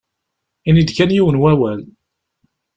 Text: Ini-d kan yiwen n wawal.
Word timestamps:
Ini-d 0.67 0.89
kan 0.97 1.13
yiwen 1.15 1.35
n 1.39 1.41
wawal. 1.41 1.81